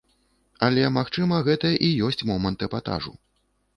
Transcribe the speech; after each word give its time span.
Але, 0.67 0.85
магчыма, 0.95 1.35
гэта 1.49 1.73
і 1.89 1.93
ёсць 2.07 2.25
момант 2.31 2.59
эпатажу. 2.69 3.13